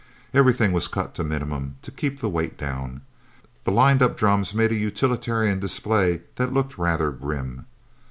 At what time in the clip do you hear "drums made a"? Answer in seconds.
4.17-4.75